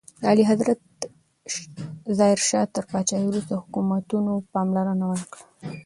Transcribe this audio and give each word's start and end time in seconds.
د 0.21 0.23
اعلیحضرت 0.29 0.79
ظاهر 2.17 2.39
شاه 2.49 2.65
تر 2.75 2.83
پاچاهۍ 2.91 3.25
وروسته 3.27 3.53
حکومتونو 3.63 4.33
پاملرنه 4.53 5.05
ونکړه. 5.07 5.43